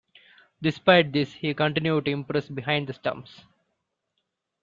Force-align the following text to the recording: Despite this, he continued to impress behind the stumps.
Despite 0.63 1.11
this, 1.13 1.31
he 1.31 1.53
continued 1.53 2.05
to 2.05 2.11
impress 2.11 2.47
behind 2.49 2.87
the 2.87 2.93
stumps. 2.93 3.41